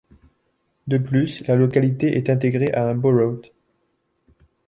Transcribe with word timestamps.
De 0.87 0.97
plus 0.97 1.45
la 1.45 1.55
localité 1.55 2.17
est 2.17 2.31
intégrée 2.31 2.71
à 2.71 2.89
un 2.89 2.95
Borought. 2.95 3.41